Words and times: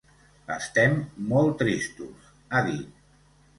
Estem 0.55 0.95
molt 1.35 1.53
tristos, 1.61 2.35
ha 2.59 2.65
dit. 2.73 3.01